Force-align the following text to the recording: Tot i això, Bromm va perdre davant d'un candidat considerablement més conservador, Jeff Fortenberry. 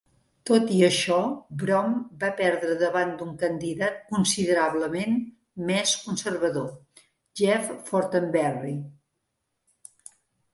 Tot 0.49 0.69
i 0.75 0.77
això, 0.85 1.17
Bromm 1.63 1.91
va 2.23 2.29
perdre 2.39 2.77
davant 2.79 3.11
d'un 3.19 3.35
candidat 3.43 3.99
considerablement 4.15 5.21
més 5.73 5.93
conservador, 6.07 6.73
Jeff 7.43 7.71
Fortenberry. 7.91 8.75